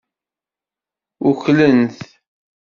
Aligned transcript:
Uklen-t. 1.29 1.99